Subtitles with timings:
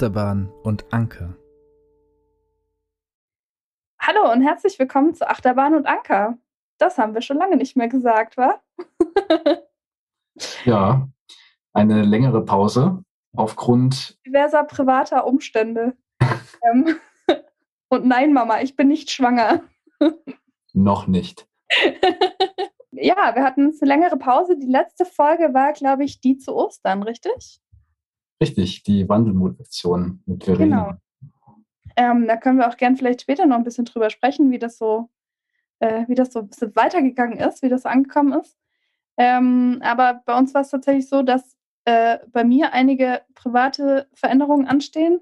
[0.00, 1.36] Achterbahn und Anker.
[4.00, 6.38] Hallo und herzlich willkommen zu Achterbahn und Anker.
[6.78, 8.62] Das haben wir schon lange nicht mehr gesagt, wa?
[10.64, 11.06] ja,
[11.74, 13.04] eine längere Pause
[13.36, 15.98] aufgrund diverser privater Umstände.
[16.72, 16.96] ähm,
[17.90, 19.64] und nein, Mama, ich bin nicht schwanger.
[20.72, 21.46] Noch nicht.
[22.92, 24.56] ja, wir hatten eine längere Pause.
[24.56, 27.60] Die letzte Folge war, glaube ich, die zu Ostern, richtig?
[28.40, 30.84] Richtig, die Wandelmutation mit Verena.
[30.84, 30.98] Genau.
[31.96, 34.78] Ähm, da können wir auch gern vielleicht später noch ein bisschen drüber sprechen, wie das
[34.78, 35.10] so,
[35.80, 38.56] äh, wie das so weitergegangen ist, wie das angekommen ist.
[39.18, 44.66] Ähm, aber bei uns war es tatsächlich so, dass äh, bei mir einige private Veränderungen
[44.66, 45.20] anstehen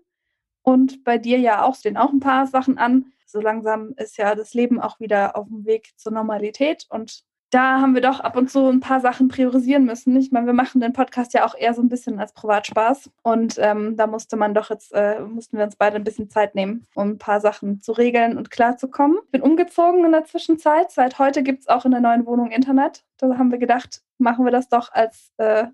[0.62, 3.06] und bei dir ja auch stehen auch ein paar Sachen an.
[3.26, 7.80] So langsam ist ja das Leben auch wieder auf dem Weg zur Normalität und da
[7.80, 10.14] haben wir doch ab und zu ein paar Sachen priorisieren müssen.
[10.16, 13.10] Ich meine, wir machen den Podcast ja auch eher so ein bisschen als Privatspaß.
[13.22, 16.54] Und ähm, da musste man doch jetzt, äh, mussten wir uns beide ein bisschen Zeit
[16.54, 19.18] nehmen, um ein paar Sachen zu regeln und klarzukommen.
[19.24, 20.90] Ich bin umgezogen in der Zwischenzeit.
[20.90, 23.04] Seit heute gibt es auch in der neuen Wohnung Internet.
[23.16, 25.64] Da haben wir gedacht, machen wir das doch als, äh,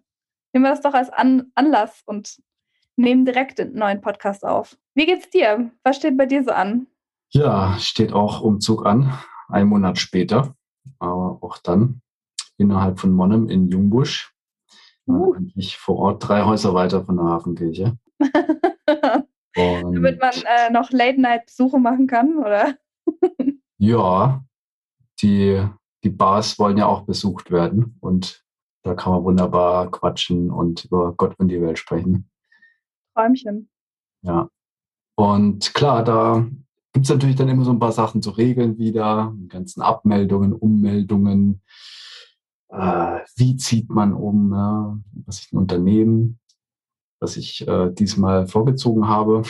[0.53, 2.41] nehmen wir das doch als An Anlass und
[2.97, 4.77] nehmen direkt den neuen Podcast auf.
[4.94, 5.72] Wie geht's dir?
[5.83, 6.86] Was steht bei dir so an?
[7.31, 9.12] Ja, steht auch Umzug an,
[9.48, 10.55] einen Monat später
[10.99, 12.01] aber auch dann
[12.57, 14.35] innerhalb von Monnem in Jungbusch.
[15.07, 15.35] Uh.
[15.55, 17.99] Ich vor Ort drei Häuser weiter von der Hafenkirche.
[19.55, 22.77] Damit man äh, noch Late-Night-Besuche machen kann, oder?
[23.79, 24.45] ja,
[25.21, 25.62] die,
[26.03, 28.44] die Bars wollen ja auch besucht werden und
[28.83, 32.31] da kann man wunderbar quatschen und über Gott und die Welt sprechen.
[33.15, 33.71] Träumchen.
[34.23, 34.49] Ja.
[35.17, 36.47] Und klar, da
[36.94, 40.53] gibt es natürlich dann immer so ein paar Sachen zu regeln wieder, die ganzen Abmeldungen,
[40.53, 41.60] Ummeldungen.
[42.71, 44.53] Äh, wie zieht man um?
[44.53, 44.97] Ja?
[45.27, 46.38] Was ich ein Unternehmen,
[47.21, 49.43] was ich äh, diesmal vorgezogen habe.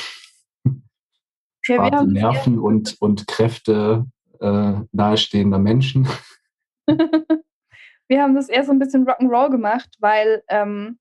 [1.67, 4.07] Ja, Nerven und, und Kräfte
[4.41, 6.09] äh, nahestehender Menschen.
[6.89, 10.99] wir haben das eher so ein bisschen Rock'n'Roll gemacht, weil ähm,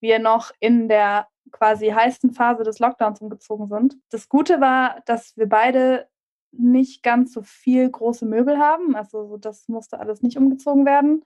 [0.00, 3.96] wir noch in der quasi heißesten Phase des Lockdowns umgezogen sind.
[4.10, 6.08] Das Gute war, dass wir beide
[6.52, 8.96] nicht ganz so viel große Möbel haben.
[8.96, 11.24] Also das musste alles nicht umgezogen werden.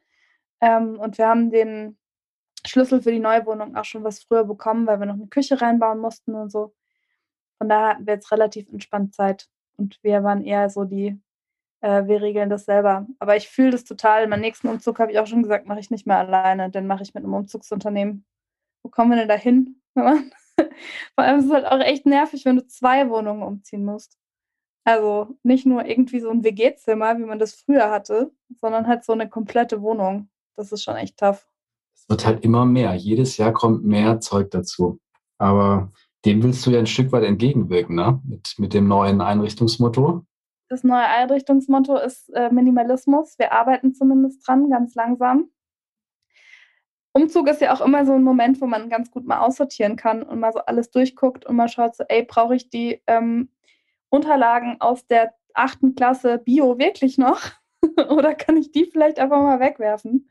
[0.60, 1.98] Ähm, und wir haben den
[2.66, 5.60] Schlüssel für die neue Wohnung auch schon was früher bekommen, weil wir noch eine Küche
[5.60, 6.74] reinbauen mussten und so.
[7.58, 9.48] Von daher hatten wir jetzt relativ entspannt Zeit.
[9.76, 11.18] Und wir waren eher so die,
[11.80, 13.06] äh, wir regeln das selber.
[13.18, 14.26] Aber ich fühle das total.
[14.28, 16.70] Meinen nächsten Umzug habe ich auch schon gesagt, mache ich nicht mehr alleine.
[16.70, 18.26] Den mache ich mit einem Umzugsunternehmen.
[18.82, 19.79] Wo kommen wir denn da hin?
[21.14, 24.16] Vor allem ist es halt auch echt nervig, wenn du zwei Wohnungen umziehen musst.
[24.84, 29.12] Also nicht nur irgendwie so ein WG-Zimmer, wie man das früher hatte, sondern halt so
[29.12, 30.30] eine komplette Wohnung.
[30.56, 31.46] Das ist schon echt tough.
[31.94, 32.94] Es wird halt immer mehr.
[32.94, 34.98] Jedes Jahr kommt mehr Zeug dazu.
[35.38, 35.92] Aber
[36.24, 38.20] dem willst du ja ein Stück weit entgegenwirken, ne?
[38.24, 40.24] Mit, mit dem neuen Einrichtungsmotto.
[40.68, 43.38] Das neue Einrichtungsmotto ist äh, Minimalismus.
[43.38, 45.50] Wir arbeiten zumindest dran, ganz langsam.
[47.12, 50.22] Umzug ist ja auch immer so ein Moment, wo man ganz gut mal aussortieren kann
[50.22, 53.48] und mal so alles durchguckt und mal schaut, so, ey, brauche ich die ähm,
[54.10, 57.40] Unterlagen aus der achten Klasse Bio wirklich noch?
[58.10, 60.28] Oder kann ich die vielleicht einfach mal wegwerfen?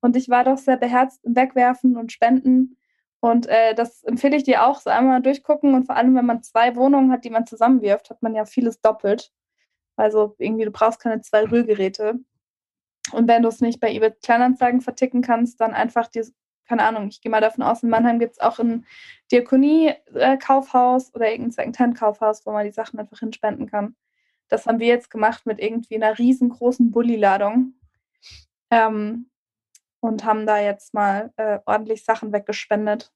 [0.00, 2.76] Und ich war doch sehr beherzt im Wegwerfen und Spenden.
[3.20, 5.74] Und äh, das empfehle ich dir auch, so einmal durchgucken.
[5.74, 8.80] Und vor allem, wenn man zwei Wohnungen hat, die man zusammenwirft, hat man ja vieles
[8.80, 9.32] doppelt.
[9.96, 12.20] Also irgendwie, du brauchst keine zwei Rührgeräte.
[13.12, 16.22] Und wenn du es nicht bei eBay Kleinanzeigen verticken kannst, dann einfach die,
[16.68, 18.86] keine Ahnung, ich gehe mal davon aus, in Mannheim gibt es auch ein
[19.30, 23.96] Diakonie-Kaufhaus oder irgendein Secondhand-Kaufhaus, wo man die Sachen einfach hinspenden kann.
[24.48, 27.74] Das haben wir jetzt gemacht mit irgendwie einer riesengroßen Bulli-Ladung.
[28.70, 29.30] Ähm,
[30.00, 33.12] und haben da jetzt mal äh, ordentlich Sachen weggespendet.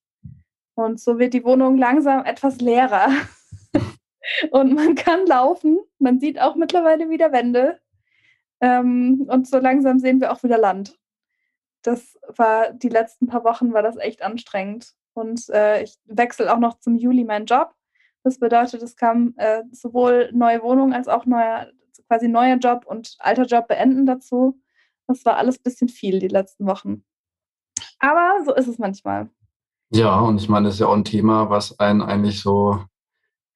[0.74, 3.08] Und so wird die Wohnung langsam etwas leerer.
[4.50, 5.78] und man kann laufen.
[5.98, 7.80] Man sieht auch mittlerweile wieder Wände.
[8.60, 10.98] Ähm, und so langsam sehen wir auch wieder Land.
[11.82, 14.92] Das war die letzten paar Wochen war das echt anstrengend.
[15.14, 17.74] Und äh, ich wechsle auch noch zum Juli meinen Job.
[18.22, 21.68] Das bedeutet, es kam äh, sowohl neue Wohnung als auch neuer,
[22.06, 24.60] quasi neuer Job und alter Job beenden dazu.
[25.06, 27.02] Das war alles ein bisschen viel die letzten Wochen.
[27.98, 29.30] Aber so ist es manchmal.
[29.90, 32.84] Ja, und ich meine, das ist ja auch ein Thema, was einen eigentlich so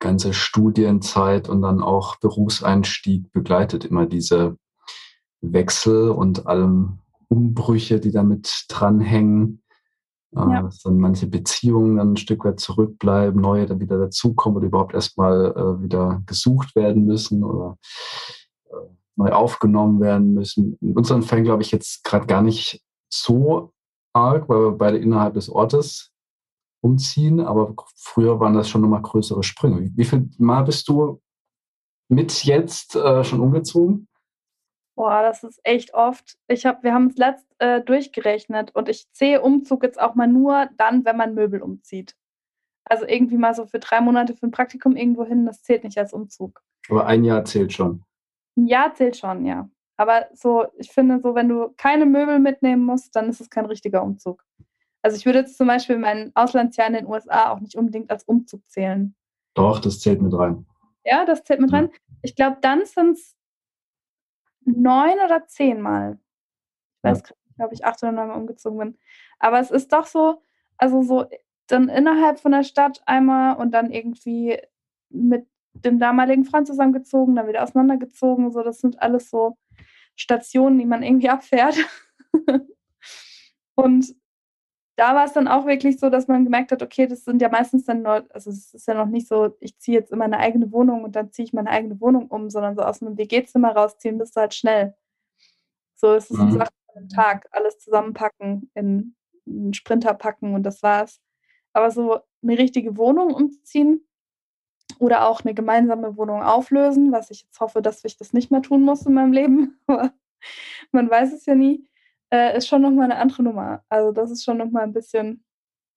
[0.01, 3.85] ganze Studienzeit und dann auch Berufseinstieg begleitet.
[3.85, 4.57] Immer diese
[5.53, 6.99] Wechsel und allem
[7.29, 9.63] Umbrüche, die damit dranhängen.
[10.35, 10.63] Äh, ja.
[10.63, 14.95] Dass dann manche Beziehungen dann ein Stück weit zurückbleiben, neue dann wieder dazukommen oder überhaupt
[14.95, 17.79] erstmal äh, wieder gesucht werden müssen oder
[18.67, 18.75] äh,
[19.17, 20.77] neu aufgenommen werden müssen.
[20.81, 23.73] In unseren Fällen glaube ich jetzt gerade gar nicht so
[24.13, 26.11] arg, weil wir beide innerhalb des Ortes
[26.81, 29.91] umziehen, aber früher waren das schon nochmal größere Sprünge.
[29.95, 31.21] Wie viel Mal bist du
[32.09, 34.07] mit jetzt äh, schon umgezogen?
[34.97, 36.39] Boah, das ist echt oft.
[36.47, 40.29] Ich hab, wir haben es letzt äh, durchgerechnet und ich zähle Umzug jetzt auch mal
[40.29, 42.15] nur dann, wenn man Möbel umzieht.
[42.85, 45.99] Also irgendwie mal so für drei Monate für ein Praktikum irgendwo hin, das zählt nicht
[45.99, 46.63] als Umzug.
[46.89, 48.05] Aber ein Jahr zählt schon.
[48.57, 49.69] Ein Jahr zählt schon, ja.
[49.97, 53.67] Aber so, ich finde, so, wenn du keine Möbel mitnehmen musst, dann ist es kein
[53.67, 54.45] richtiger Umzug.
[55.03, 58.25] Also ich würde jetzt zum Beispiel mein Auslandsjahr in den USA auch nicht unbedingt als
[58.25, 59.15] Umzug zählen.
[59.55, 60.67] Doch, das zählt mit rein.
[61.05, 61.91] Ja, das zählt mit rein.
[62.23, 63.37] Ich glaube, dann sind es
[64.65, 66.19] neun oder zehn Mal.
[66.99, 67.35] Ich weiß ja.
[67.57, 68.99] nicht, ob ich acht oder neun Mal umgezogen bin.
[69.39, 70.43] Aber es ist doch so,
[70.77, 71.27] also so
[71.67, 74.59] dann innerhalb von der Stadt einmal und dann irgendwie
[75.09, 78.51] mit dem damaligen Freund zusammengezogen, dann wieder auseinandergezogen.
[78.53, 79.57] So, das sind alles so
[80.17, 81.77] Stationen, die man irgendwie abfährt.
[83.75, 84.15] und
[84.97, 87.49] da war es dann auch wirklich so, dass man gemerkt hat, okay, das sind ja
[87.49, 90.39] meistens dann nur, also es ist ja noch nicht so, ich ziehe jetzt in meine
[90.39, 93.73] eigene Wohnung und dann ziehe ich meine eigene Wohnung um, sondern so aus einem WG-Zimmer
[93.73, 94.95] rausziehen, bist du halt schnell.
[95.97, 96.43] So, es ist mhm.
[96.43, 101.21] eine Sache am Tag, alles zusammenpacken, in einen Sprinter packen und das war's.
[101.73, 104.07] Aber so eine richtige Wohnung umziehen
[105.01, 108.63] oder auch eine gemeinsame Wohnung auflösen, was ich jetzt hoffe, dass ich das nicht mehr
[108.63, 110.13] tun muss in meinem Leben, aber
[110.93, 111.85] man weiß es ja nie
[112.35, 113.85] äh, ist schon nochmal eine andere Nummer.
[113.89, 115.45] Also das ist schon nochmal ein bisschen,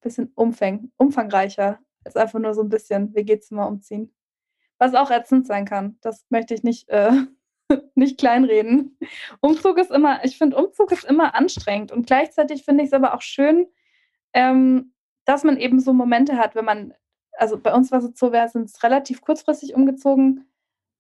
[0.02, 4.14] bisschen umfäng, umfangreicher als einfach nur so ein bisschen WG-Zimmer umziehen.
[4.78, 5.98] Was auch ätzend sein kann.
[6.02, 7.12] Das möchte ich nicht, äh,
[7.96, 9.00] nicht kleinreden.
[9.42, 13.16] Umzug ist immer, ich finde, Umzug ist immer anstrengend und gleichzeitig finde ich es aber
[13.16, 13.68] auch schön,
[14.34, 14.94] ähm,
[15.26, 16.94] dass man eben so Momente hat, wenn man,
[17.34, 20.46] also bei uns war es so, wir sind relativ kurzfristig umgezogen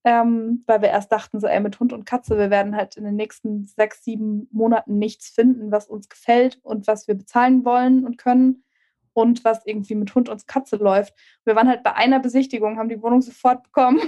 [0.07, 3.04] ähm, weil wir erst dachten, so, ey, mit Hund und Katze, wir werden halt in
[3.04, 8.06] den nächsten sechs, sieben Monaten nichts finden, was uns gefällt und was wir bezahlen wollen
[8.06, 8.63] und können
[9.12, 11.13] und was irgendwie mit Hund und Katze läuft.
[11.44, 14.00] Wir waren halt bei einer Besichtigung, haben die Wohnung sofort bekommen.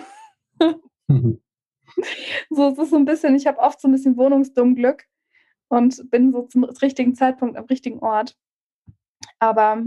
[1.10, 1.42] mhm.
[2.50, 5.04] So, es ist so ein bisschen, ich habe oft so ein bisschen Wohnungsdummglück
[5.68, 8.38] und bin so zum richtigen Zeitpunkt am richtigen Ort.
[9.40, 9.84] Aber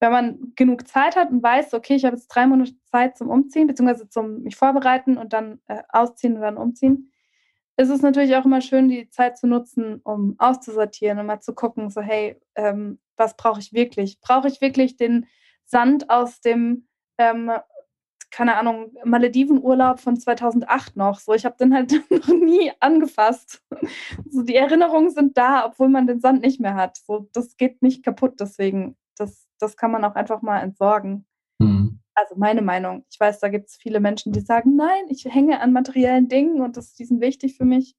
[0.00, 3.28] wenn man genug Zeit hat und weiß, okay, ich habe jetzt drei Monate Zeit zum
[3.28, 7.12] Umziehen, beziehungsweise zum mich vorbereiten und dann äh, ausziehen und dann umziehen,
[7.76, 11.54] ist es natürlich auch immer schön, die Zeit zu nutzen, um auszusortieren und mal zu
[11.54, 14.20] gucken, so hey, ähm, was brauche ich wirklich?
[14.20, 15.26] Brauche ich wirklich den
[15.64, 16.88] Sand aus dem,
[17.18, 17.50] ähm,
[18.30, 21.20] keine Ahnung, Maledivenurlaub von 2008 noch?
[21.20, 23.62] So, ich habe den halt noch nie angefasst.
[24.28, 26.98] So, die Erinnerungen sind da, obwohl man den Sand nicht mehr hat.
[26.98, 31.26] So, das geht nicht kaputt, deswegen das das kann man auch einfach mal entsorgen.
[31.58, 32.00] Mhm.
[32.14, 33.04] Also meine Meinung.
[33.10, 36.60] Ich weiß, da gibt es viele Menschen, die sagen, nein, ich hänge an materiellen Dingen
[36.60, 37.94] und das, die sind wichtig für mich.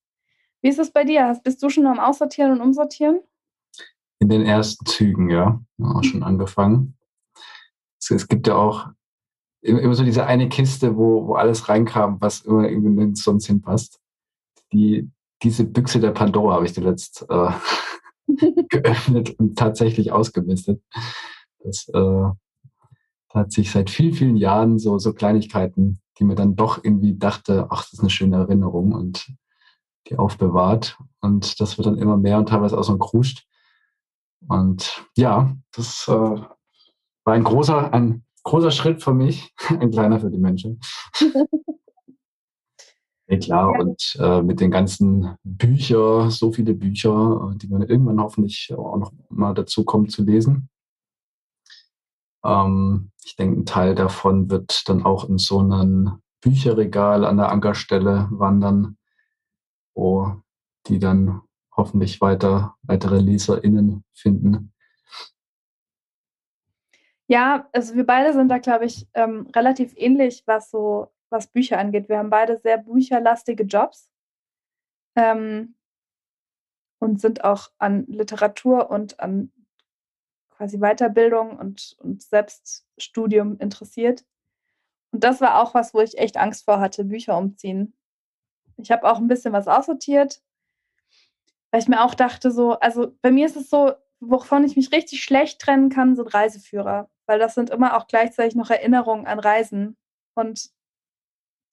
[0.61, 1.39] Wie ist es bei dir?
[1.43, 3.21] Bist du schon am Aussortieren und Umsortieren?
[4.19, 5.59] In den ersten Zügen, ja.
[5.81, 6.97] Auch schon angefangen.
[7.99, 8.89] Es, es gibt ja auch
[9.61, 13.99] immer so diese eine Kiste, wo, wo alles reinkam, was immer irgendwie sonst hinpasst.
[14.73, 15.09] Die,
[15.41, 17.51] diese Büchse der Pandora habe ich zuletzt äh,
[18.69, 20.81] geöffnet und tatsächlich ausgemistet.
[21.63, 22.29] Das äh,
[23.29, 27.67] hat sich seit vielen, vielen Jahren so, so Kleinigkeiten, die mir dann doch irgendwie dachte,
[27.69, 29.33] ach, das ist eine schöne Erinnerung und
[30.07, 30.97] die aufbewahrt.
[31.21, 33.47] Und das wird dann immer mehr und teilweise auch so ein Kruscht.
[34.47, 40.31] Und ja, das äh, war ein großer, ein großer Schritt für mich, ein kleiner für
[40.31, 40.79] die Menschen.
[43.27, 48.73] ja, klar, und äh, mit den ganzen Büchern, so viele Bücher, die man irgendwann hoffentlich
[48.75, 50.70] auch noch mal dazu kommt zu lesen.
[52.43, 57.49] Ähm, ich denke, ein Teil davon wird dann auch in so einem Bücherregal an der
[57.49, 58.97] Ankerstelle wandern,
[59.93, 60.41] wo
[60.87, 61.41] die dann
[61.75, 64.73] hoffentlich weiter, weitere LeserInnen finden.
[67.27, 71.79] Ja, also wir beide sind da, glaube ich, ähm, relativ ähnlich, was so, was Bücher
[71.79, 72.09] angeht.
[72.09, 74.09] Wir haben beide sehr bücherlastige Jobs
[75.15, 75.75] ähm,
[76.99, 79.51] und sind auch an Literatur und an
[80.61, 84.23] quasi Weiterbildung und, und Selbststudium interessiert.
[85.11, 87.95] Und das war auch was, wo ich echt Angst vor hatte, Bücher umziehen.
[88.77, 90.43] Ich habe auch ein bisschen was aussortiert,
[91.71, 94.91] weil ich mir auch dachte, so, also bei mir ist es so, wovon ich mich
[94.91, 99.39] richtig schlecht trennen kann, sind Reiseführer, weil das sind immer auch gleichzeitig noch Erinnerungen an
[99.39, 99.97] Reisen.
[100.35, 100.69] Und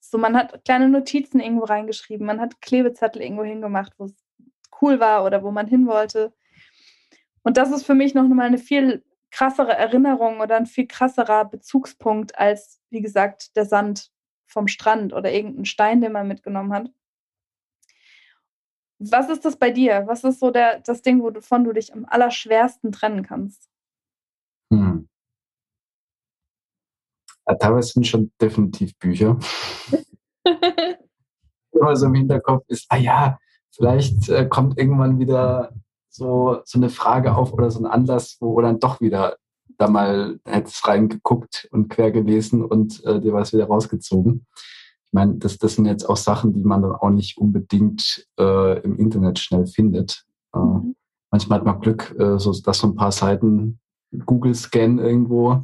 [0.00, 4.16] so, man hat kleine Notizen irgendwo reingeschrieben, man hat Klebezettel irgendwo hingemacht, wo es
[4.80, 6.32] cool war oder wo man hin wollte.
[7.42, 11.44] Und das ist für mich noch mal eine viel krassere Erinnerung oder ein viel krasserer
[11.44, 14.10] Bezugspunkt als, wie gesagt, der Sand
[14.46, 16.90] vom Strand oder irgendein Stein, den man mitgenommen hat.
[18.98, 20.04] Was ist das bei dir?
[20.06, 23.68] Was ist so der, das Ding, wovon du dich am allerschwersten trennen kannst?
[24.72, 25.08] Hm.
[27.46, 29.38] Ja, teilweise sind schon definitiv Bücher.
[31.72, 33.38] Immer so im Hinterkopf ist, ah ja,
[33.70, 35.72] vielleicht äh, kommt irgendwann wieder
[36.08, 39.36] so, so eine Frage auf oder so ein Anlass, wo dann doch wieder
[39.78, 44.46] da mal hättest reingeguckt und quer gelesen und äh, dir was wieder rausgezogen.
[45.04, 48.80] Ich meine, das, das sind jetzt auch Sachen, die man dann auch nicht unbedingt äh,
[48.80, 50.24] im Internet schnell findet.
[50.54, 50.96] Äh, mhm.
[51.30, 53.78] Manchmal hat man Glück, äh, so, dass so ein paar Seiten
[54.12, 55.62] Google-Scan irgendwo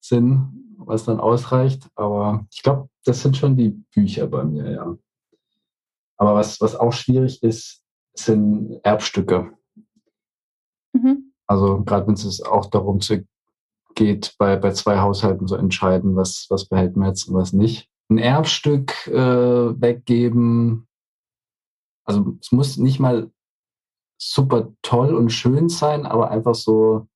[0.00, 1.88] sind, was dann ausreicht.
[1.94, 4.96] Aber ich glaube, das sind schon die Bücher bei mir, ja.
[6.16, 7.82] Aber was, was auch schwierig ist,
[8.14, 9.52] sind Erbstücke.
[11.52, 13.00] Also gerade wenn es auch darum
[13.94, 17.90] geht, bei, bei zwei Haushalten zu entscheiden, was, was behält man jetzt und was nicht.
[18.08, 19.12] Ein Erbstück äh,
[19.78, 20.88] weggeben,
[22.04, 23.30] also es muss nicht mal
[24.18, 27.06] super toll und schön sein, aber einfach so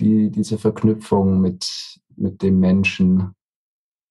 [0.00, 3.36] die, diese Verknüpfung mit, mit dem Menschen,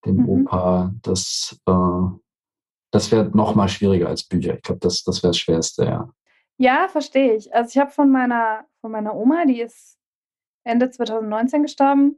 [0.05, 0.29] dem mhm.
[0.29, 2.17] Opa, das, äh,
[2.91, 4.55] das wäre noch mal schwieriger als Bücher.
[4.55, 6.09] Ich glaube, das, das wäre das Schwerste, ja.
[6.57, 7.53] Ja, verstehe ich.
[7.53, 9.97] Also ich habe von meiner, von meiner Oma, die ist
[10.63, 12.17] Ende 2019 gestorben,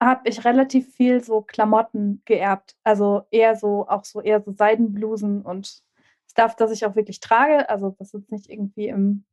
[0.00, 2.76] habe ich relativ viel so Klamotten geerbt.
[2.84, 5.82] Also eher so, auch so eher so Seidenblusen und
[6.30, 7.68] Stuff, das ich auch wirklich trage.
[7.68, 9.24] Also das jetzt nicht irgendwie im,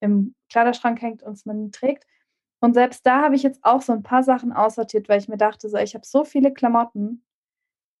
[0.00, 2.06] im Kleiderschrank hängt und es man trägt.
[2.60, 5.38] Und selbst da habe ich jetzt auch so ein paar Sachen aussortiert, weil ich mir
[5.38, 7.24] dachte, so, ich habe so viele Klamotten.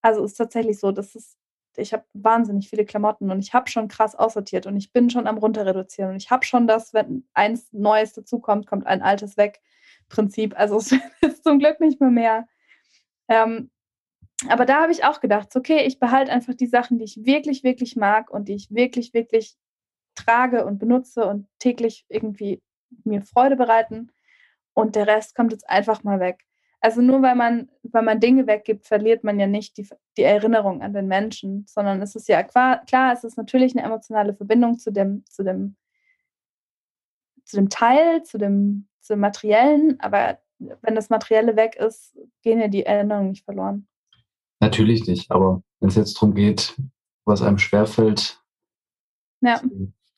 [0.02, 1.38] Also ist tatsächlich so, das ist
[1.80, 5.26] ich habe wahnsinnig viele Klamotten und ich habe schon krass aussortiert und ich bin schon
[5.26, 9.60] am runterreduzieren und ich habe schon das, wenn eins Neues dazukommt, kommt ein altes weg.
[10.08, 10.58] Prinzip.
[10.58, 12.48] Also es ist zum Glück nicht mehr mehr.
[13.28, 13.70] Ähm,
[14.48, 17.62] aber da habe ich auch gedacht, okay, ich behalte einfach die Sachen, die ich wirklich,
[17.62, 19.56] wirklich mag und die ich wirklich, wirklich
[20.14, 22.62] trage und benutze und täglich irgendwie
[23.04, 24.10] mir Freude bereiten.
[24.74, 26.44] Und der Rest kommt jetzt einfach mal weg.
[26.82, 30.80] Also nur weil man, weil man Dinge weggibt, verliert man ja nicht die, die Erinnerung
[30.82, 32.82] an den Menschen, sondern es ist ja klar,
[33.12, 35.76] es ist natürlich eine emotionale Verbindung zu dem, zu dem,
[37.44, 42.60] zu dem Teil, zu dem, zu dem Materiellen, aber wenn das Materielle weg ist, gehen
[42.60, 43.86] ja die Erinnerungen nicht verloren.
[44.60, 46.76] Natürlich nicht, aber wenn es jetzt darum geht,
[47.26, 48.42] was einem schwerfällt,
[49.42, 49.60] ja.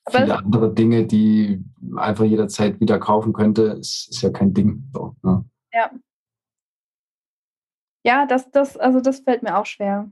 [0.09, 1.63] viele andere Dinge, die
[1.97, 4.89] einfach jederzeit wieder kaufen könnte, ist, ist ja kein Ding.
[4.93, 5.45] So, ne?
[5.73, 5.91] Ja,
[8.03, 10.11] ja, das, das, also das fällt mir auch schwer.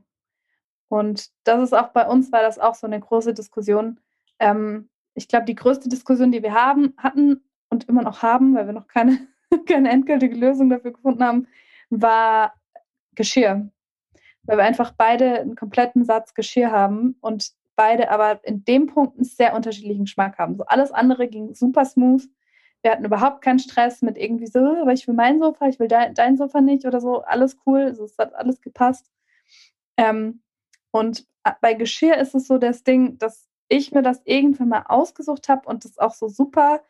[0.88, 4.00] Und das ist auch bei uns, war das auch so eine große Diskussion.
[4.38, 8.66] Ähm, ich glaube, die größte Diskussion, die wir haben, hatten und immer noch haben, weil
[8.66, 9.18] wir noch keine,
[9.66, 11.48] keine endgültige Lösung dafür gefunden haben,
[11.90, 12.54] war
[13.14, 13.70] Geschirr.
[14.44, 19.16] Weil wir einfach beide einen kompletten Satz Geschirr haben und beide aber in dem Punkt
[19.16, 20.56] einen sehr unterschiedlichen Geschmack haben.
[20.56, 22.28] So alles andere ging super smooth
[22.82, 25.88] wir hatten überhaupt keinen Stress mit irgendwie so, weil ich will mein Sofa, ich will
[25.88, 27.22] dein, dein Sofa nicht oder so.
[27.22, 29.10] Alles cool, also es hat alles gepasst.
[29.96, 30.42] Ähm,
[30.90, 31.26] und
[31.60, 35.68] bei Geschirr ist es so das Ding, dass ich mir das irgendwann mal ausgesucht habe
[35.68, 36.82] und das auch so super.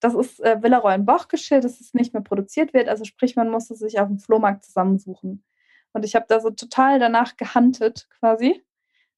[0.00, 2.88] Das ist äh, Villaroy Boch Geschirr, das ist nicht mehr produziert wird.
[2.88, 5.44] Also sprich, man muss es sich auf dem Flohmarkt zusammensuchen.
[5.92, 8.62] Und ich habe da so total danach gehandelt quasi.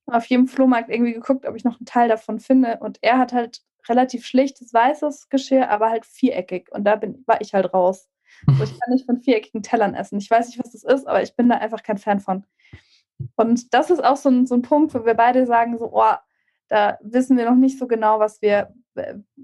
[0.07, 2.79] Auf jedem Flohmarkt irgendwie geguckt, ob ich noch einen Teil davon finde.
[2.81, 6.71] Und er hat halt relativ schlichtes weißes Geschirr, aber halt viereckig.
[6.73, 8.09] Und da bin, war ich halt raus.
[8.47, 10.19] So, ich kann nicht von viereckigen Tellern essen.
[10.19, 12.45] Ich weiß nicht, was das ist, aber ich bin da einfach kein Fan von.
[13.37, 16.14] Und das ist auch so ein, so ein Punkt, wo wir beide sagen, so, oh,
[16.69, 18.75] da wissen wir noch nicht so genau, was wir,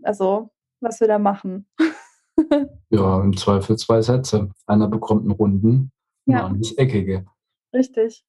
[0.02, 1.66] also, was wir da machen.
[2.90, 4.50] ja, im Zweifel zwei Sätze.
[4.66, 5.92] Einer bekommt einen runden,
[6.26, 6.48] ja.
[6.48, 7.26] nicht eckige.
[7.72, 8.24] Richtig.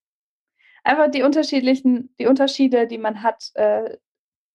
[0.84, 3.98] Einfach die unterschiedlichen, die Unterschiede, die man hat, äh,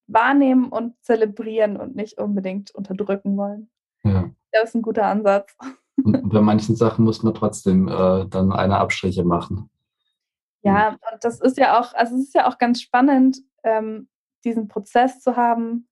[0.09, 3.71] wahrnehmen und zelebrieren und nicht unbedingt unterdrücken wollen.
[4.03, 4.31] Ja.
[4.53, 5.55] Das ist ein guter Ansatz.
[6.03, 9.71] Und bei manchen Sachen muss man trotzdem äh, dann eine Abstriche machen.
[10.62, 14.09] Ja, und das ist ja auch, also es ist ja auch ganz spannend, ähm,
[14.45, 15.88] diesen Prozess zu haben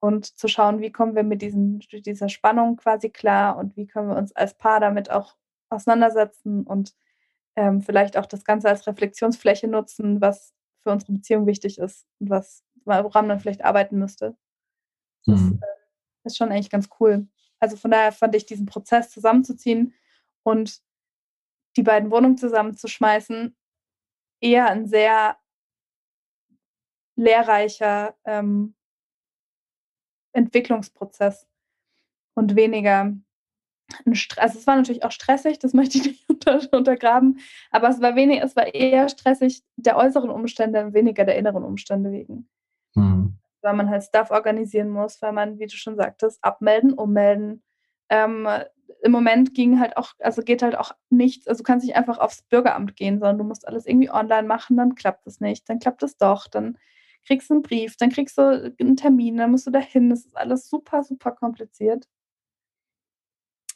[0.00, 4.08] und zu schauen, wie kommen wir mit diesen, dieser Spannung quasi klar und wie können
[4.08, 5.36] wir uns als Paar damit auch
[5.70, 6.94] auseinandersetzen und
[7.56, 12.30] ähm, vielleicht auch das Ganze als Reflexionsfläche nutzen, was für unsere Beziehung wichtig ist und
[12.30, 14.36] was woran man vielleicht arbeiten müsste.
[15.26, 15.60] Das mhm.
[15.62, 17.28] äh, ist schon eigentlich ganz cool.
[17.60, 19.94] Also von daher fand ich diesen Prozess zusammenzuziehen
[20.42, 20.80] und
[21.76, 23.56] die beiden Wohnungen zusammenzuschmeißen
[24.40, 25.36] eher ein sehr
[27.16, 28.74] lehrreicher ähm,
[30.32, 31.48] Entwicklungsprozess
[32.34, 33.12] und weniger
[34.06, 34.38] ein Stress.
[34.38, 37.40] Also es war natürlich auch stressig, das möchte ich nicht unter, untergraben,
[37.70, 42.12] aber es war weniger, es war eher stressig der äußeren Umstände, weniger der inneren Umstände
[42.12, 42.48] wegen.
[42.94, 43.38] Mhm.
[43.62, 47.62] Weil man halt Stuff organisieren muss, weil man, wie du schon sagtest, abmelden, ummelden,
[48.08, 48.48] ähm,
[49.02, 52.18] im Moment ging halt auch, also geht halt auch nichts, also du kannst nicht einfach
[52.18, 55.78] aufs Bürgeramt gehen, sondern du musst alles irgendwie online machen, dann klappt es nicht, dann
[55.78, 56.78] klappt es doch, dann
[57.26, 60.36] kriegst du einen Brief, dann kriegst du einen Termin, dann musst du dahin, das ist
[60.36, 62.08] alles super, super kompliziert.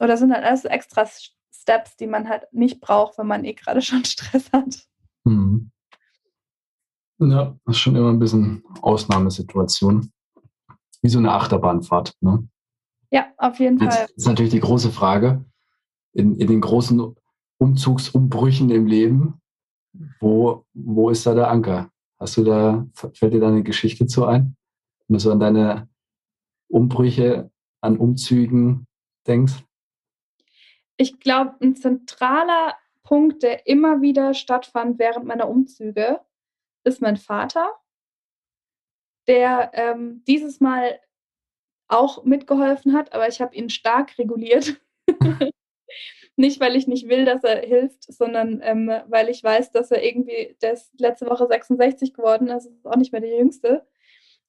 [0.00, 1.06] Oder sind halt alles extra
[1.54, 4.86] Steps, die man halt nicht braucht, wenn man eh gerade schon Stress hat.
[5.24, 5.71] Mhm.
[7.30, 10.10] Ja, das ist schon immer ein bisschen Ausnahmesituation.
[11.02, 12.48] Wie so eine Achterbahnfahrt, ne?
[13.10, 14.06] Ja, auf jeden Jetzt Fall.
[14.16, 15.44] ist natürlich die große Frage,
[16.12, 17.14] in, in den großen
[17.58, 19.40] Umzugsumbrüchen im Leben,
[20.20, 21.90] wo, wo ist da der Anker?
[22.18, 24.56] Hast du da, fällt dir da eine Geschichte zu ein?
[25.06, 25.88] Wenn du so an deine
[26.68, 27.50] Umbrüche,
[27.80, 28.86] an Umzügen
[29.26, 29.64] denkst?
[30.96, 36.20] Ich glaube, ein zentraler Punkt, der immer wieder stattfand während meiner Umzüge,
[36.84, 37.68] ist mein Vater,
[39.26, 41.00] der ähm, dieses Mal
[41.88, 44.80] auch mitgeholfen hat, aber ich habe ihn stark reguliert.
[46.36, 50.02] nicht, weil ich nicht will, dass er hilft, sondern ähm, weil ich weiß, dass er
[50.02, 53.86] irgendwie, der ist letzte Woche 66 geworden, also ist auch nicht mehr der Jüngste.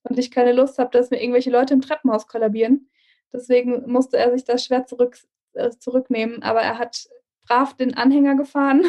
[0.03, 2.89] Und ich keine Lust habe, dass mir irgendwelche Leute im Treppenhaus kollabieren.
[3.31, 5.17] Deswegen musste er sich das schwer zurück,
[5.53, 6.43] äh, zurücknehmen.
[6.43, 7.07] Aber er hat
[7.45, 8.85] brav den Anhänger gefahren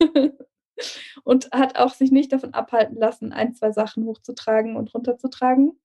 [1.24, 5.78] und hat auch sich nicht davon abhalten lassen, ein, zwei Sachen hochzutragen und runterzutragen.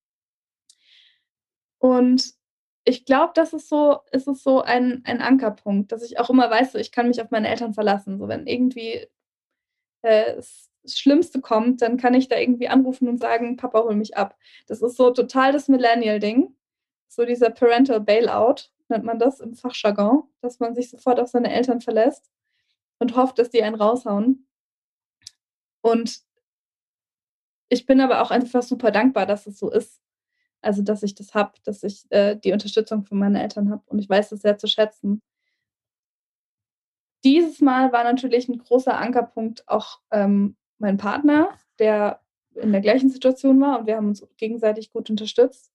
[1.80, 2.34] Und
[2.86, 6.50] ich glaube, das ist so, ist es so ein, ein Ankerpunkt, dass ich auch immer
[6.50, 8.18] weiß, so, ich kann mich auf meine Eltern verlassen.
[8.18, 9.08] So, wenn irgendwie
[10.04, 14.16] äh, das Schlimmste kommt, dann kann ich da irgendwie anrufen und sagen, Papa, hol mich
[14.16, 14.38] ab.
[14.68, 16.56] Das ist so total das Millennial-Ding.
[17.10, 21.52] So dieser Parental Bailout nennt man das im Fachjargon, dass man sich sofort auf seine
[21.52, 22.32] Eltern verlässt
[23.00, 24.47] und hofft, dass die einen raushauen.
[25.88, 26.20] Und
[27.70, 30.02] ich bin aber auch einfach super dankbar, dass es so ist.
[30.62, 34.00] Also, dass ich das habe, dass ich äh, die Unterstützung von meinen Eltern habe und
[34.00, 35.22] ich weiß das sehr zu schätzen.
[37.24, 42.22] Dieses Mal war natürlich ein großer Ankerpunkt auch ähm, mein Partner, der
[42.56, 45.72] in der gleichen Situation war und wir haben uns gegenseitig gut unterstützt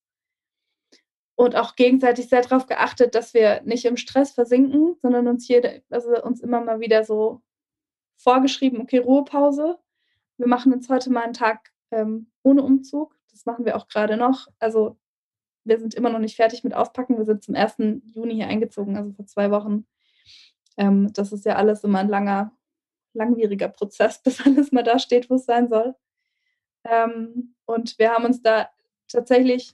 [1.35, 5.83] und auch gegenseitig sehr darauf geachtet, dass wir nicht im Stress versinken, sondern uns jede,
[5.89, 7.41] also uns immer mal wieder so
[8.17, 9.79] vorgeschrieben, okay, Ruhepause.
[10.37, 13.15] Wir machen jetzt heute mal einen Tag ähm, ohne Umzug.
[13.31, 14.47] Das machen wir auch gerade noch.
[14.59, 14.97] Also
[15.63, 17.17] wir sind immer noch nicht fertig mit Auspacken.
[17.17, 17.75] Wir sind zum 1.
[18.13, 19.85] Juni hier eingezogen, also vor zwei Wochen.
[20.77, 22.51] Ähm, das ist ja alles immer ein langer,
[23.13, 25.95] langwieriger Prozess, bis alles mal da steht, wo es sein soll.
[26.83, 28.69] Ähm, und wir haben uns da
[29.07, 29.73] tatsächlich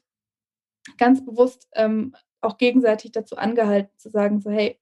[0.98, 4.80] ganz bewusst ähm, auch gegenseitig dazu angehalten, zu sagen, so hey,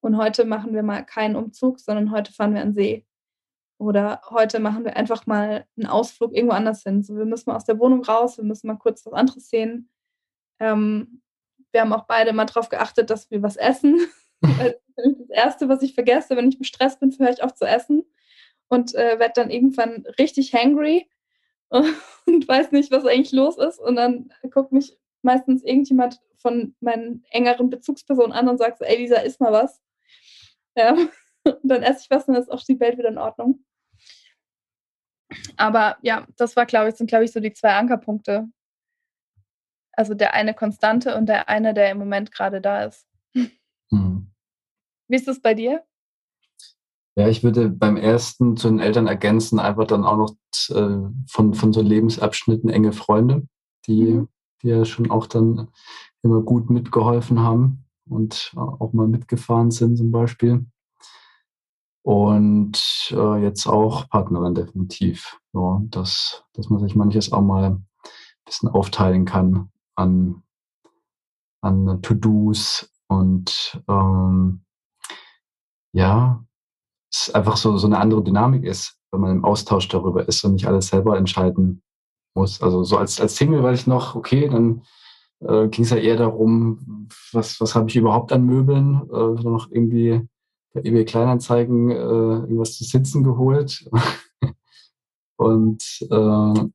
[0.00, 3.06] und heute machen wir mal keinen Umzug, sondern heute fahren wir an See.
[3.78, 7.02] Oder heute machen wir einfach mal einen Ausflug irgendwo anders hin.
[7.02, 9.90] So, wir müssen mal aus der Wohnung raus, wir müssen mal kurz was anderes sehen.
[10.60, 11.22] Ähm,
[11.72, 14.00] wir haben auch beide mal darauf geachtet, dass wir was essen.
[14.96, 18.04] das Erste, was ich vergesse, wenn ich im Stress bin, höre ich auf zu essen
[18.68, 21.08] und äh, werde dann irgendwann richtig hangry
[21.68, 23.80] und weiß nicht, was eigentlich los ist.
[23.80, 28.98] Und dann guckt mich meistens irgendjemand von meinen engeren Bezugspersonen an und sagt so, ey,
[28.98, 29.80] Lisa, isst mal was.
[30.76, 30.96] Ja.
[31.62, 33.64] Und dann esse ich was und dann ist auch die Welt wieder in Ordnung.
[35.56, 38.48] Aber ja, das war, glaube ich, sind, glaube ich, so die zwei Ankerpunkte.
[39.92, 43.06] Also der eine Konstante und der eine, der im Moment gerade da ist.
[43.90, 44.32] Mhm.
[45.08, 45.84] Wie ist das bei dir?
[47.16, 50.34] Ja, ich würde beim ersten zu den Eltern ergänzen, einfach dann auch noch
[50.70, 53.46] äh, von, von so Lebensabschnitten enge Freunde,
[53.86, 54.28] die, mhm.
[54.62, 55.68] die ja schon auch dann
[56.22, 60.66] immer gut mitgeholfen haben und auch mal mitgefahren sind zum Beispiel.
[62.04, 65.40] Und äh, jetzt auch Partnerin definitiv.
[65.54, 67.86] So, dass, dass man sich manches auch mal ein
[68.44, 70.42] bisschen aufteilen kann an,
[71.62, 74.64] an To-Dos und ähm,
[75.94, 76.44] ja,
[77.10, 80.54] es einfach so, so eine andere Dynamik ist, wenn man im Austausch darüber ist und
[80.54, 81.82] nicht alles selber entscheiden
[82.34, 82.60] muss.
[82.60, 84.82] Also so als, als Single weiß ich noch, okay, dann
[85.40, 89.70] äh, ging es ja eher darum, was, was habe ich überhaupt an Möbeln, äh, noch
[89.70, 90.28] irgendwie
[90.74, 93.88] bei eBay Kleinanzeigen äh, irgendwas zu sitzen geholt
[95.36, 96.68] und äh,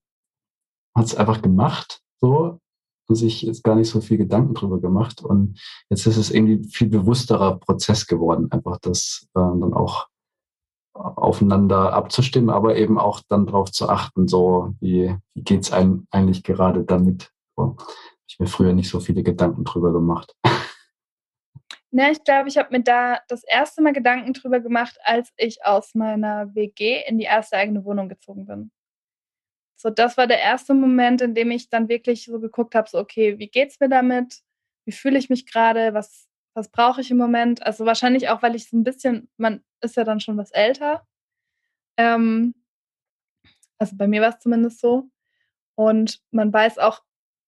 [0.95, 2.59] hat es einfach gemacht so
[3.07, 5.59] und sich jetzt gar nicht so viel Gedanken drüber gemacht und
[5.89, 10.07] jetzt ist es irgendwie viel bewussterer Prozess geworden, einfach das äh, dann auch
[10.93, 16.07] aufeinander abzustimmen, aber eben auch dann darauf zu achten, so wie, wie geht es einem
[16.11, 17.31] eigentlich gerade damit.
[17.55, 17.77] So,
[18.27, 20.35] ich mir früher nicht so viele Gedanken drüber gemacht.
[21.91, 25.65] Ne, ich glaube, ich habe mir da das erste Mal Gedanken drüber gemacht, als ich
[25.65, 28.71] aus meiner WG in die erste eigene Wohnung gezogen bin.
[29.75, 32.99] So, das war der erste Moment, in dem ich dann wirklich so geguckt habe, so,
[32.99, 34.41] okay, wie geht's mir damit?
[34.85, 35.93] Wie fühle ich mich gerade?
[35.93, 37.63] Was was brauche ich im Moment.
[37.65, 41.07] Also wahrscheinlich auch, weil ich so ein bisschen, man ist ja dann schon was älter.
[41.97, 42.53] Ähm,
[43.77, 45.09] also bei mir war es zumindest so.
[45.75, 47.03] Und man weiß auch,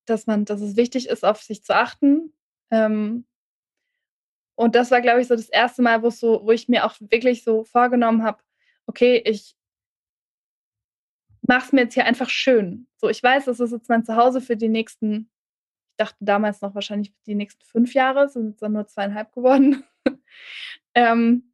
[0.06, 2.34] dass man, dass es wichtig ist, auf sich zu achten.
[2.72, 3.26] Ähm,
[4.62, 6.94] und das war, glaube ich, so das erste Mal, wo so, wo ich mir auch
[7.00, 8.44] wirklich so vorgenommen habe,
[8.86, 9.56] okay, ich
[11.42, 12.88] mache es mir jetzt hier einfach schön.
[12.98, 15.32] So, ich weiß, das ist jetzt mein Zuhause für die nächsten,
[15.90, 19.84] ich dachte damals noch wahrscheinlich die nächsten fünf Jahre, sind es dann nur zweieinhalb geworden.
[20.94, 21.52] ähm,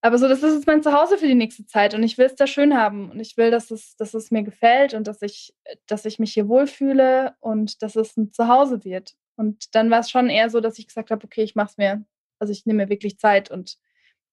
[0.00, 2.34] aber so, das ist jetzt mein Zuhause für die nächste Zeit und ich will es
[2.34, 5.54] da schön haben und ich will, dass es, dass es mir gefällt und dass ich,
[5.86, 9.16] dass ich mich hier wohlfühle und dass es ein Zuhause wird.
[9.36, 11.76] Und dann war es schon eher so, dass ich gesagt habe, okay, ich mache es
[11.76, 12.04] mir,
[12.38, 13.78] also ich nehme mir wirklich Zeit und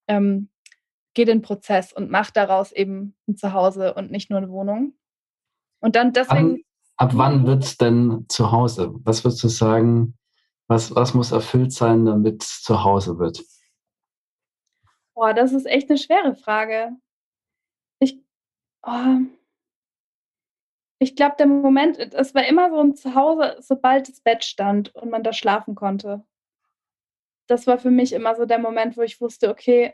[0.07, 0.49] ähm,
[1.13, 4.93] gehe den Prozess und mache daraus eben ein Zuhause und nicht nur eine Wohnung.
[5.79, 6.63] Und dann deswegen.
[6.95, 8.93] Ab, ab wann wird es denn zu Hause?
[9.03, 10.17] Was würdest du sagen,
[10.67, 13.43] was, was muss erfüllt sein, damit es zu Hause wird?
[15.13, 16.91] Boah, das ist echt eine schwere Frage.
[17.99, 18.17] Ich,
[18.83, 19.17] oh,
[21.03, 25.11] ich glaube, der Moment, es war immer so ein Zuhause, sobald das Bett stand und
[25.11, 26.23] man da schlafen konnte.
[27.47, 29.93] Das war für mich immer so der Moment, wo ich wusste, okay,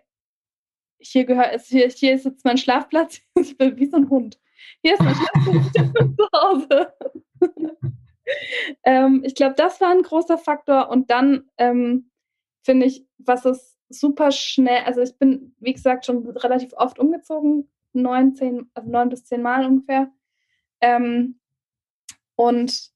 [1.00, 4.40] hier gehört, hier, hier ist jetzt mein Schlafplatz, ich bin wie so ein Hund.
[4.84, 6.94] Hier ist mein Schlafplatz zu Hause.
[8.84, 10.90] ähm, ich glaube, das war ein großer Faktor.
[10.90, 12.12] Und dann ähm,
[12.64, 17.68] finde ich, was es super schnell, also ich bin, wie gesagt, schon relativ oft umgezogen,
[17.94, 20.12] neun, zehn, also neun bis zehn Mal ungefähr.
[20.82, 21.40] Ähm,
[22.36, 22.92] und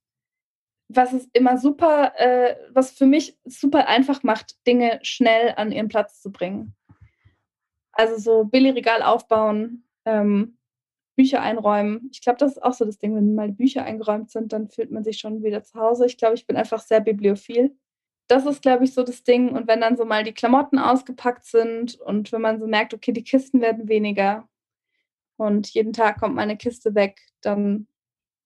[0.89, 5.87] was es immer super, äh, was für mich super einfach macht, Dinge schnell an ihren
[5.87, 6.75] Platz zu bringen.
[7.91, 10.57] Also so Billigregal aufbauen, ähm,
[11.15, 12.09] Bücher einräumen.
[12.11, 14.91] Ich glaube, das ist auch so das Ding, wenn mal Bücher eingeräumt sind, dann fühlt
[14.91, 16.05] man sich schon wieder zu Hause.
[16.05, 17.75] Ich glaube, ich bin einfach sehr bibliophil.
[18.27, 19.49] Das ist, glaube ich, so das Ding.
[19.49, 23.11] Und wenn dann so mal die Klamotten ausgepackt sind und wenn man so merkt, okay,
[23.11, 24.47] die Kisten werden weniger
[25.37, 27.87] und jeden Tag kommt meine Kiste weg, dann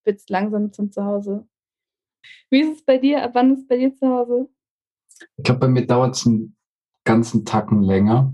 [0.04, 1.48] wird es langsam zum Zuhause.
[2.50, 3.24] Wie ist es bei dir?
[3.24, 4.50] Ab wann ist es bei dir zu Hause?
[5.38, 6.56] Ich glaube, bei mir dauert es einen
[7.04, 8.34] ganzen Tacken länger.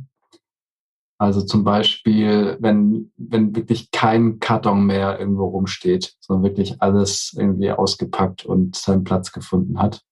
[1.18, 7.72] Also zum Beispiel, wenn, wenn wirklich kein Karton mehr irgendwo rumsteht, sondern wirklich alles irgendwie
[7.72, 10.04] ausgepackt und seinen Platz gefunden hat.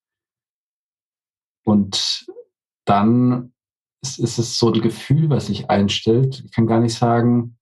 [1.64, 2.26] Und
[2.86, 3.52] dann
[4.02, 6.42] ist, ist es so ein Gefühl, was sich einstellt.
[6.44, 7.58] Ich kann gar nicht sagen,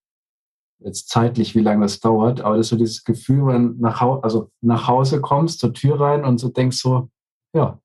[0.80, 4.00] jetzt zeitlich, wie lange das dauert, aber das ist so dieses Gefühl, wenn du nach,
[4.22, 7.10] also nach Hause kommst, zur Tür rein und so denkst so,
[7.54, 7.80] ja,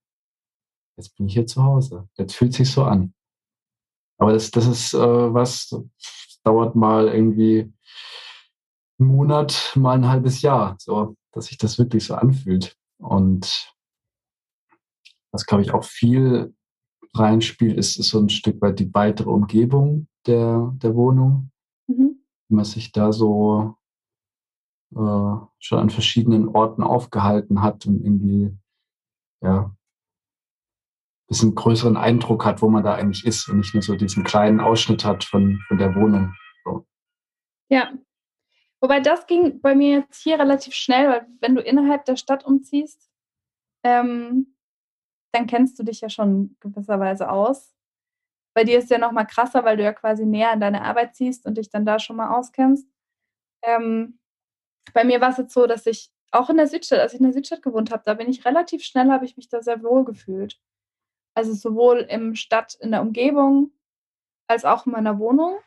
[0.98, 2.08] jetzt bin ich hier zu Hause.
[2.18, 3.14] Jetzt fühlt sich so an.
[4.18, 4.98] Aber das, das ist äh,
[5.34, 7.74] was, das dauert mal irgendwie
[9.00, 12.78] einen Monat, mal ein halbes Jahr, so, dass sich das wirklich so anfühlt.
[12.98, 13.74] Und
[15.32, 16.56] was, glaube ich, auch viel
[17.14, 21.52] reinspielt, ist, ist so ein Stück weit die weitere Umgebung der, der Wohnung.
[22.56, 23.76] Man sich da so
[24.96, 28.58] äh, schon an verschiedenen Orten aufgehalten hat und irgendwie
[29.42, 29.76] ja,
[31.28, 34.60] bisschen größeren Eindruck hat, wo man da eigentlich ist und nicht nur so diesen kleinen
[34.60, 36.34] Ausschnitt hat von, von der Wohnung.
[36.64, 36.86] So.
[37.70, 37.92] Ja.
[38.82, 42.46] Wobei das ging bei mir jetzt hier relativ schnell, weil wenn du innerhalb der Stadt
[42.46, 43.10] umziehst,
[43.84, 44.56] ähm,
[45.32, 47.75] dann kennst du dich ja schon gewisserweise aus.
[48.56, 51.16] Bei dir ist ja noch mal krasser, weil du ja quasi näher an deine Arbeit
[51.16, 52.88] ziehst und dich dann da schon mal auskennst.
[53.64, 54.20] Ähm,
[54.94, 57.26] bei mir war es jetzt so, dass ich auch in der Südstadt, als ich in
[57.26, 60.06] der Südstadt gewohnt habe, da bin ich relativ schnell, habe ich mich da sehr wohl
[60.06, 60.60] gefühlt.
[61.36, 63.72] Also sowohl im Stadt, in der Umgebung,
[64.48, 65.58] als auch in meiner Wohnung.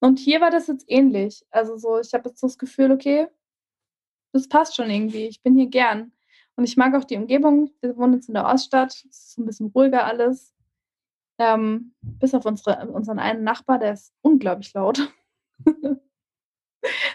[0.00, 1.44] Und hier war das jetzt ähnlich.
[1.50, 3.28] Also so, ich habe jetzt so das Gefühl, okay,
[4.32, 5.26] das passt schon irgendwie.
[5.26, 6.12] Ich bin hier gern.
[6.56, 7.70] Und ich mag auch die Umgebung.
[7.80, 8.92] Wir wohnen jetzt in der Oststadt.
[8.92, 10.54] Es ist so ein bisschen ruhiger alles.
[11.38, 15.12] Ähm, bis auf unsere, unseren einen Nachbar, der ist unglaublich laut.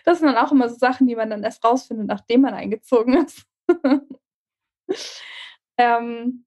[0.05, 3.25] das sind dann auch immer so Sachen, die man dann erst rausfindet, nachdem man eingezogen
[3.25, 3.45] ist.
[5.77, 6.45] ähm,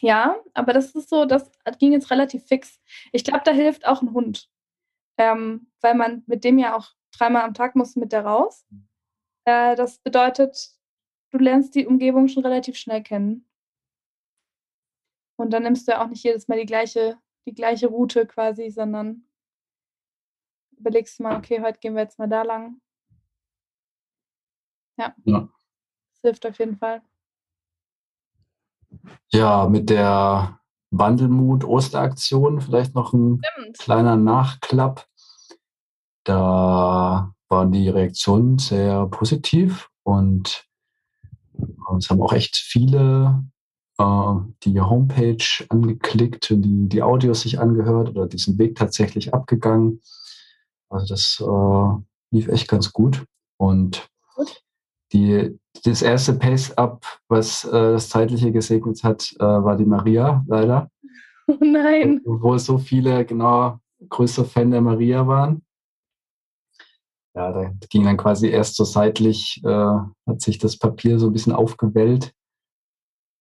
[0.00, 2.80] ja, aber das ist so, das ging jetzt relativ fix.
[3.12, 4.50] Ich glaube, da hilft auch ein Hund,
[5.16, 8.66] ähm, weil man mit dem ja auch dreimal am Tag muss mit der raus.
[9.44, 10.72] Äh, das bedeutet,
[11.30, 13.48] du lernst die Umgebung schon relativ schnell kennen.
[15.42, 18.70] Und dann nimmst du ja auch nicht jedes Mal die gleiche, die gleiche Route quasi,
[18.70, 19.24] sondern
[20.78, 22.80] überlegst mal, okay, heute gehen wir jetzt mal da lang.
[24.96, 25.12] Ja.
[25.24, 25.48] ja.
[26.12, 27.02] Das hilft auf jeden Fall.
[29.32, 30.60] Ja, mit der
[30.92, 33.78] Wandelmut-Osteraktion vielleicht noch ein Stimmt.
[33.80, 35.08] kleiner Nachklapp.
[36.22, 40.68] Da waren die Reaktionen sehr positiv und
[41.98, 43.44] es haben auch echt viele
[43.98, 50.00] die Homepage angeklickt und die, die Audios sich angehört oder diesen Weg tatsächlich abgegangen.
[50.88, 53.24] Also das äh, lief echt ganz gut.
[53.58, 54.08] Und
[55.12, 60.90] die, das erste Pace-Up, was äh, das Zeitliche gesegnet hat, äh, war die Maria, leider.
[61.46, 62.20] Oh nein.
[62.24, 63.78] Wo so viele, genau,
[64.08, 65.62] größere Fan der Maria waren.
[67.34, 71.32] Ja, da ging dann quasi erst so seitlich, äh, hat sich das Papier so ein
[71.32, 72.34] bisschen aufgewellt.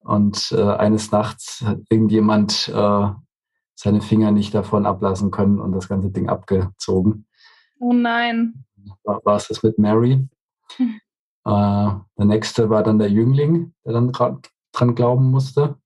[0.03, 3.07] Und äh, eines Nachts hat irgendjemand äh,
[3.75, 7.27] seine Finger nicht davon ablassen können und das ganze Ding abgezogen.
[7.79, 8.65] Oh nein.
[9.03, 10.27] War, war es das mit Mary?
[10.77, 10.99] Hm.
[11.45, 15.77] Äh, der nächste war dann der Jüngling, der dann dran glauben musste.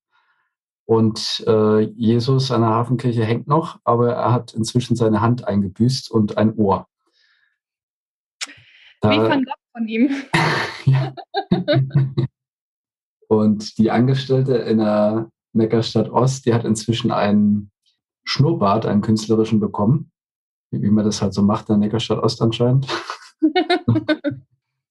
[0.85, 6.11] Und äh, Jesus an der Hafenkirche hängt noch, aber er hat inzwischen seine Hand eingebüßt
[6.11, 6.87] und ein Ohr.
[9.01, 10.09] Da, Wie fand das von ihm?
[13.27, 17.71] und die Angestellte in der Neckarstadt Ost, die hat inzwischen einen
[18.23, 20.11] Schnurrbart, einen künstlerischen bekommen.
[20.71, 22.87] Wie, man das halt so macht in der Neckarstadt Ost anscheinend.
[23.39, 23.51] so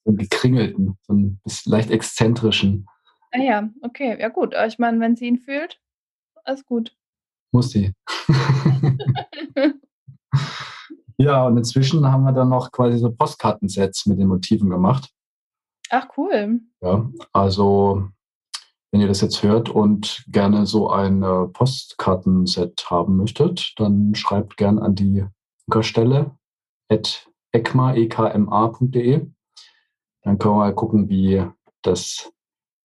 [0.06, 2.86] einen gekringelten, so einen leicht exzentrischen.
[3.32, 4.54] Ah ja, okay, ja gut.
[4.54, 5.80] Aber ich meine, wenn sie ihn fühlt,
[6.44, 6.96] alles gut.
[7.52, 7.92] Muss sie.
[11.18, 15.10] ja, und inzwischen haben wir dann noch quasi so Postkartensets mit den Motiven gemacht.
[15.90, 16.60] Ach, cool.
[16.80, 18.08] Ja, also
[18.94, 24.56] wenn ihr das jetzt hört und gerne so ein äh, Postkartenset haben möchtet, dann schreibt
[24.56, 25.24] gern an die
[25.80, 26.30] Stelle
[26.88, 28.06] at ekma.de.
[30.22, 31.44] Dann können wir mal gucken, wie
[31.82, 32.32] das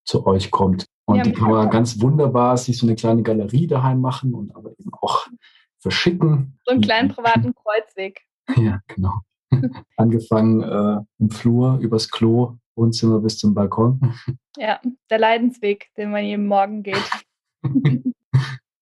[0.04, 0.88] zu euch kommt.
[1.06, 4.56] Und ja, die kann man ganz wunderbar sich so eine kleine Galerie daheim machen und
[4.56, 5.28] aber eben auch
[5.78, 6.58] verschicken.
[6.66, 8.22] So einen kleinen privaten Kreuzweg.
[8.58, 9.22] Ja, genau.
[9.96, 14.00] Angefangen äh, im Flur, übers Klo, Wohnzimmer bis zum Balkon.
[14.58, 17.10] Ja, der Leidensweg, den man jeden Morgen geht.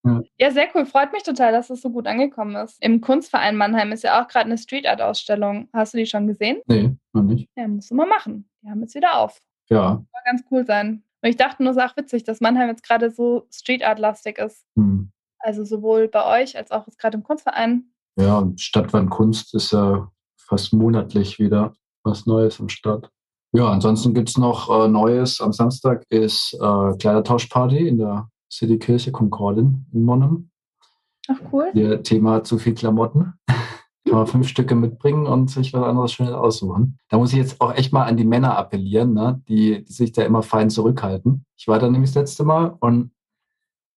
[0.03, 0.21] ja.
[0.39, 0.88] ja, sehr cool.
[0.88, 2.81] Freut mich total, dass das so gut angekommen ist.
[2.81, 5.69] Im Kunstverein Mannheim ist ja auch gerade eine Street Art Ausstellung.
[5.73, 6.62] Hast du die schon gesehen?
[6.65, 7.47] Nee, noch nicht.
[7.55, 8.49] Ja, musst du mal machen.
[8.63, 9.39] Die haben jetzt wieder auf.
[9.69, 9.97] Ja.
[9.97, 11.03] Soll ganz cool sein.
[11.21, 14.39] Und ich dachte nur, es ist auch witzig, dass Mannheim jetzt gerade so Street Art-lastig
[14.39, 14.65] ist.
[14.77, 15.12] Hm.
[15.39, 17.91] Also sowohl bei euch als auch jetzt gerade im Kunstverein.
[18.17, 23.12] Ja, und Stadtwand Kunst ist ja fast monatlich wieder was Neues am Start.
[23.53, 25.41] Ja, ansonsten gibt es noch äh, Neues.
[25.41, 30.49] Am Samstag ist äh, Kleidertauschparty in der Citykirche Concordin in Monnem.
[31.27, 31.71] Ach cool.
[31.73, 33.33] Ihr Thema zu viel Klamotten
[34.07, 36.99] kann man fünf Stücke mitbringen und sich was anderes schnell aussuchen.
[37.10, 39.41] Da muss ich jetzt auch echt mal an die Männer appellieren, ne?
[39.47, 41.45] die, die sich da immer fein zurückhalten.
[41.57, 43.12] Ich war da nämlich das letzte Mal und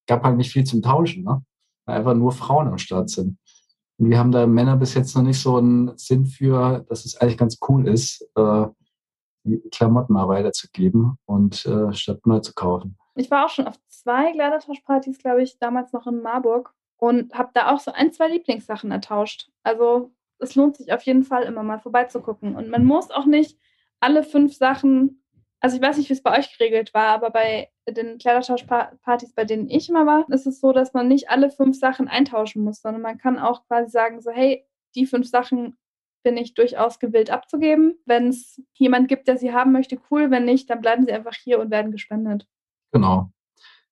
[0.07, 1.43] gab halt nicht viel zum Tauschen, ne?
[1.87, 3.39] weil einfach nur Frauen am Start sind.
[3.99, 7.17] Und wir haben da Männer bis jetzt noch nicht so einen Sinn für, dass es
[7.17, 8.67] eigentlich ganz cool ist, äh,
[9.45, 12.97] die Klamotten mal weiterzugeben und äh, statt neu zu kaufen.
[13.15, 17.51] Ich war auch schon auf zwei Kleidertauschpartys, glaube ich, damals noch in Marburg und habe
[17.55, 19.51] da auch so ein, zwei Lieblingssachen ertauscht.
[19.63, 22.57] Also es lohnt sich auf jeden Fall immer mal vorbeizugucken.
[22.57, 23.59] Und man muss auch nicht
[24.01, 25.23] alle fünf Sachen,
[25.61, 29.45] also ich weiß nicht, wie es bei euch geregelt war, aber bei den Kleidertauschpartys, bei
[29.45, 32.81] denen ich immer war, ist es so, dass man nicht alle fünf Sachen eintauschen muss,
[32.81, 35.77] sondern man kann auch quasi sagen, so hey, die fünf Sachen
[36.23, 37.99] bin ich durchaus gewillt abzugeben.
[38.07, 40.31] Wenn es jemand gibt, der sie haben möchte, cool.
[40.31, 42.47] Wenn nicht, dann bleiben sie einfach hier und werden gespendet.
[42.93, 43.31] Genau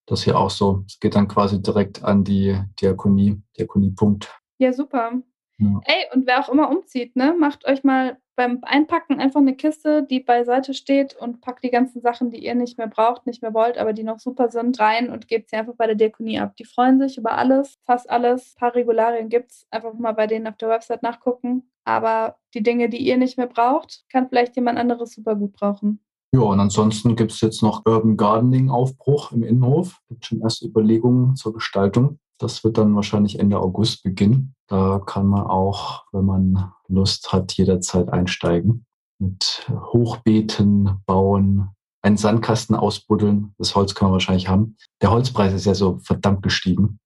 [0.08, 0.84] das hier auch so.
[0.86, 4.34] Es geht dann quasi direkt an die Diakonie, Diakoniepunkt.
[4.58, 5.12] Ja, super.
[5.58, 5.80] Ja.
[5.84, 10.04] Ey, und wer auch immer umzieht, ne, macht euch mal beim Einpacken einfach eine Kiste,
[10.04, 13.52] die beiseite steht und packt die ganzen Sachen, die ihr nicht mehr braucht, nicht mehr
[13.52, 16.54] wollt, aber die noch super sind, rein und gebt sie einfach bei der Diakonie ab.
[16.56, 18.54] Die freuen sich über alles, fast alles.
[18.54, 19.66] Ein paar Regularien gibt es.
[19.72, 21.68] Einfach mal bei denen auf der Website nachgucken.
[21.82, 25.98] Aber die Dinge, die ihr nicht mehr braucht, kann vielleicht jemand anderes super gut brauchen.
[26.32, 30.00] Ja, und ansonsten gibt es jetzt noch Urban Gardening Aufbruch im Innenhof.
[30.08, 32.20] Gibt schon erste Überlegungen zur Gestaltung.
[32.38, 34.54] Das wird dann wahrscheinlich Ende August beginnen.
[34.68, 38.86] Da kann man auch, wenn man Lust hat, jederzeit einsteigen.
[39.18, 41.70] Mit Hochbeeten bauen,
[42.02, 43.54] einen Sandkasten ausbuddeln.
[43.58, 44.76] Das Holz kann man wahrscheinlich haben.
[45.02, 47.00] Der Holzpreis ist ja so verdammt gestiegen.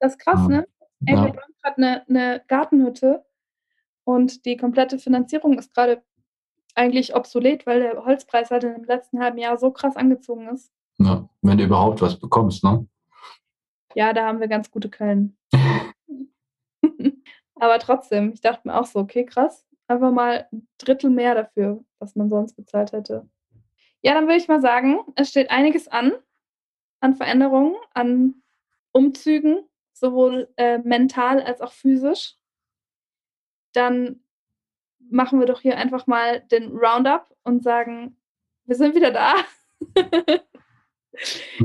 [0.00, 0.66] Das ist krass, ne?
[1.04, 1.24] Ey, ja.
[1.26, 3.24] wir bauen gerade eine, eine Gartenhütte
[4.04, 6.02] und die komplette Finanzierung ist gerade
[6.74, 10.70] eigentlich obsolet, weil der Holzpreis halt im letzten halben Jahr so krass angezogen ist.
[10.98, 12.86] Ja, wenn du überhaupt was bekommst, ne?
[13.94, 15.36] Ja, da haben wir ganz gute Quellen.
[17.56, 21.84] Aber trotzdem, ich dachte mir auch so, okay, krass, einfach mal ein Drittel mehr dafür,
[21.98, 23.28] was man sonst bezahlt hätte.
[24.02, 26.12] Ja, dann würde ich mal sagen, es steht einiges an,
[27.00, 28.42] an Veränderungen, an
[28.92, 32.36] Umzügen, sowohl äh, mental als auch physisch.
[33.72, 34.22] Dann
[35.10, 38.16] machen wir doch hier einfach mal den Roundup und sagen,
[38.64, 39.34] wir sind wieder da.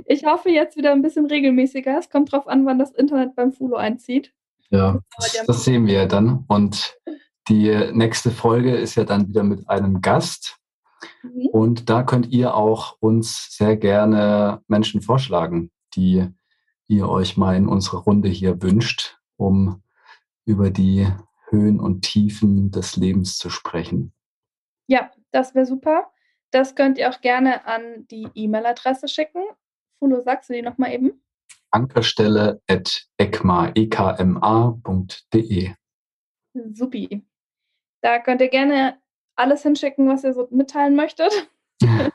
[0.05, 1.97] Ich hoffe jetzt wieder ein bisschen regelmäßiger.
[1.97, 4.33] Es kommt drauf an, wann das Internet beim Fulo einzieht.
[4.69, 6.45] Ja, das, das sehen wir ja dann.
[6.47, 6.97] Und
[7.47, 10.57] die nächste Folge ist ja dann wieder mit einem Gast.
[11.21, 11.47] Mhm.
[11.51, 16.27] Und da könnt ihr auch uns sehr gerne Menschen vorschlagen, die
[16.87, 19.83] ihr euch mal in unsere Runde hier wünscht, um
[20.45, 21.07] über die
[21.49, 24.13] Höhen und Tiefen des Lebens zu sprechen.
[24.87, 26.11] Ja, das wäre super.
[26.53, 29.41] Das könnt ihr auch gerne an die E-Mail-Adresse schicken.
[29.97, 31.19] Fulo, sagst du die nochmal eben?
[31.71, 33.73] Ankerstelle at ekma.de.
[36.73, 37.25] Supi.
[38.01, 38.99] Da könnt ihr gerne
[39.35, 41.49] alles hinschicken, was ihr so mitteilen möchtet.
[41.81, 42.11] da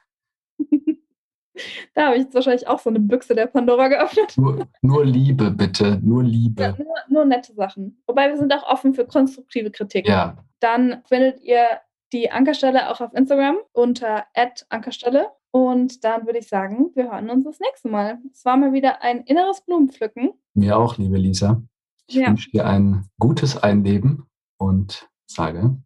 [2.07, 4.39] habe ich jetzt wahrscheinlich auch so eine Büchse der Pandora geöffnet.
[4.39, 5.99] Nur, nur Liebe, bitte.
[6.01, 6.63] Nur Liebe.
[6.63, 8.01] Ja, nur, nur, nette Sachen.
[8.07, 10.07] Wobei wir sind auch offen für konstruktive Kritik.
[10.07, 10.37] Ja.
[10.61, 11.81] Dann findet ihr
[12.13, 14.27] die Ankerstelle auch auf Instagram unter
[14.69, 15.31] Ankerstelle.
[15.51, 18.19] Und dann würde ich sagen, wir hören uns das nächste Mal.
[18.33, 20.33] Es war mal wieder ein inneres Blumenpflücken.
[20.55, 21.63] Mir auch, liebe Lisa.
[22.07, 22.29] Ich ja.
[22.29, 25.77] wünsche dir ein gutes Einleben und sage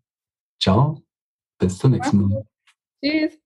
[0.62, 1.02] ciao,
[1.58, 2.46] bis zum nächsten Mal.
[3.04, 3.41] Tschüss.